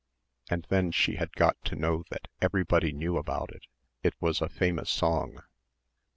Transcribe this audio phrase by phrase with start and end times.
[0.49, 3.67] And then she had got to know that everybody knew about it;
[4.01, 5.43] it was a famous song.